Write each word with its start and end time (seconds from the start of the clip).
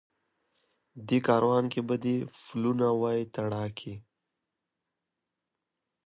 دې 1.07 1.17
کاروان 1.27 1.65
کي 1.73 1.81
به 1.87 1.95
دي 2.03 2.15
پلونه 2.41 2.87
وای 3.01 3.21
تڼاکي 3.33 3.93